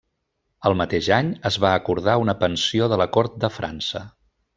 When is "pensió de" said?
2.45-2.99